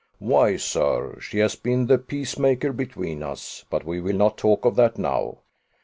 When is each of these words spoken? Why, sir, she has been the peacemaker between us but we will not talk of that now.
Why, 0.17 0.57
sir, 0.57 1.19
she 1.19 1.37
has 1.37 1.55
been 1.55 1.85
the 1.85 1.99
peacemaker 1.99 2.73
between 2.73 3.21
us 3.21 3.65
but 3.69 3.85
we 3.85 4.01
will 4.01 4.15
not 4.17 4.35
talk 4.35 4.65
of 4.65 4.75
that 4.77 4.97
now. 4.97 5.41